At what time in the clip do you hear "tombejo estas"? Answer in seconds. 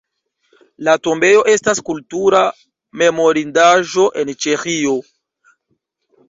1.07-1.81